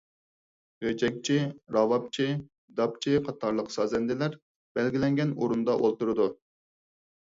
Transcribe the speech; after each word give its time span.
غېجەكچى، 0.85 1.37
راۋابچى، 1.75 2.27
داپچى 2.81 3.15
قاتارلىق 3.29 3.73
سازەندىلەر 3.77 4.41
بەلگىلەنگەن 4.83 5.39
ئورۇندا 5.41 5.81
ئولتۇرىدۇ. 5.83 6.33